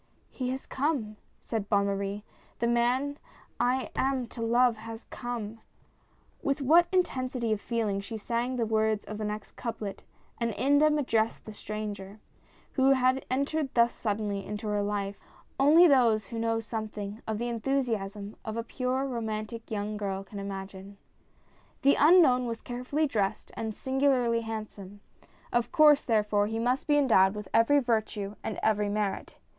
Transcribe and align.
"He 0.31 0.49
has 0.49 0.65
come!" 0.65 1.17
said 1.41 1.69
Bonne 1.69 1.85
Marie." 1.85 2.23
The 2.57 2.65
man 2.65 3.19
I 3.59 3.91
am 3.95 4.25
to 4.29 4.41
love 4.41 4.77
has 4.77 5.05
come!" 5.11 5.59
With 6.41 6.59
what 6.59 6.87
intensity 6.91 7.51
of 7.53 7.61
feeling 7.61 7.99
she 8.01 8.17
sang 8.17 8.55
the 8.55 8.65
words 8.65 9.05
of 9.05 9.19
the 9.19 9.23
next 9.23 9.51
couplet 9.51 10.03
and 10.39 10.55
in 10.55 10.79
them 10.79 10.97
addressed 10.97 11.45
the 11.45 11.53
stranger, 11.53 12.19
7 12.73 12.85
114 12.85 12.87
HE 12.87 12.87
comes! 12.87 12.97
who 12.97 13.05
had 13.05 13.25
entered 13.69 13.73
thus 13.75 13.93
suddenly 13.93 14.43
into 14.43 14.67
her 14.67 14.81
life, 14.81 15.19
only 15.59 15.87
those 15.87 16.25
who 16.25 16.39
know 16.39 16.59
something 16.59 17.21
of 17.27 17.37
the 17.37 17.49
enthusiasm 17.49 18.35
of 18.43 18.57
a 18.57 18.63
pure, 18.63 19.05
romantic 19.05 19.69
young 19.69 19.97
girl, 19.97 20.23
can 20.23 20.39
imagine. 20.39 20.97
The 21.83 21.93
unknown 21.99 22.47
was 22.47 22.63
carefully 22.63 23.05
dressed 23.05 23.51
and 23.55 23.75
singularly 23.75 24.41
handsome; 24.41 25.01
of 25.53 25.71
course 25.71 26.03
therefore, 26.03 26.47
he 26.47 26.57
must 26.57 26.87
be 26.87 26.97
endowed 26.97 27.35
with 27.35 27.49
every 27.53 27.77
virtue 27.77 28.33
and 28.43 28.59
every 28.63 28.89
merit. 28.89 29.35